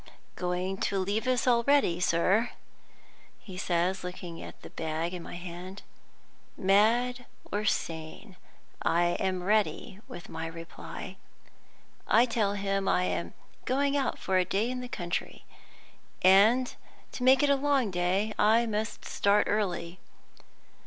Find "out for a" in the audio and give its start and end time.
13.95-14.43